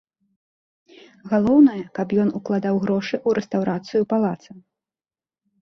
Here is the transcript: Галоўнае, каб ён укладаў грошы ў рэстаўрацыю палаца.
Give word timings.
Галоўнае, 1.33 1.83
каб 1.99 2.07
ён 2.23 2.31
укладаў 2.39 2.75
грошы 2.87 3.15
ў 3.27 3.41
рэстаўрацыю 3.41 4.01
палаца. 4.15 4.51